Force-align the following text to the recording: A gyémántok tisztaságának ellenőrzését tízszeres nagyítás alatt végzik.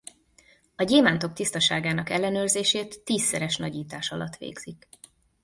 A 0.75 0.83
gyémántok 0.83 1.33
tisztaságának 1.33 2.09
ellenőrzését 2.09 3.01
tízszeres 3.03 3.57
nagyítás 3.57 4.11
alatt 4.11 4.35
végzik. 4.37 4.87